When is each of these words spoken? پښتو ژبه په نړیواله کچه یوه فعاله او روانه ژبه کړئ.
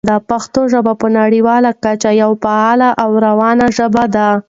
پښتو 0.29 0.61
ژبه 0.73 0.93
په 1.01 1.07
نړیواله 1.19 1.71
کچه 1.83 2.11
یوه 2.21 2.37
فعاله 2.43 2.89
او 3.03 3.09
روانه 3.25 3.65
ژبه 3.77 4.03
کړئ. 4.15 4.31